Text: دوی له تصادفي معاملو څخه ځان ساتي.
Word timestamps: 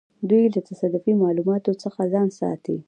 دوی 0.29 0.45
له 0.55 0.59
تصادفي 0.69 1.11
معاملو 1.21 1.73
څخه 1.83 1.99
ځان 2.13 2.27
ساتي. 2.39 2.75